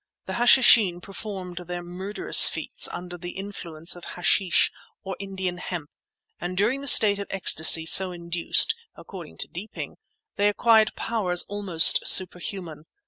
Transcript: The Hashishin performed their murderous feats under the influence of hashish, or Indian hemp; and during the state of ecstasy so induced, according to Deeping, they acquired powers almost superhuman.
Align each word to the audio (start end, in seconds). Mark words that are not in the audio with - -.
The 0.25 0.33
Hashishin 0.33 0.99
performed 0.99 1.57
their 1.57 1.83
murderous 1.83 2.47
feats 2.49 2.87
under 2.87 3.19
the 3.19 3.33
influence 3.37 3.95
of 3.95 4.03
hashish, 4.03 4.71
or 5.03 5.15
Indian 5.19 5.59
hemp; 5.59 5.91
and 6.39 6.57
during 6.57 6.81
the 6.81 6.87
state 6.87 7.19
of 7.19 7.27
ecstasy 7.29 7.85
so 7.85 8.11
induced, 8.11 8.73
according 8.95 9.37
to 9.37 9.47
Deeping, 9.47 9.97
they 10.37 10.49
acquired 10.49 10.95
powers 10.95 11.43
almost 11.43 11.99
superhuman. 12.07 12.87